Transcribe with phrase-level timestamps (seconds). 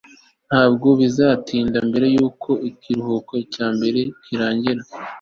[0.47, 4.81] ntabwo bizatinda mbere yuko ikiruhuko cyimbeho kirangira